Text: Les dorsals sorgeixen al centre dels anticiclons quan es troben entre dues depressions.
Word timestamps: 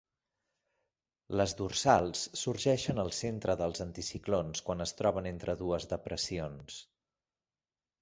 Les 1.41 1.53
dorsals 1.59 2.23
sorgeixen 2.45 3.03
al 3.05 3.13
centre 3.19 3.57
dels 3.61 3.85
anticiclons 3.87 4.67
quan 4.71 4.85
es 4.89 4.97
troben 5.03 5.33
entre 5.37 5.59
dues 5.65 5.91
depressions. 5.97 6.85